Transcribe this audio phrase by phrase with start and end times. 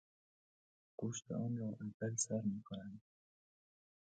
[0.99, 3.01] گوشت انرا اول سر میکنند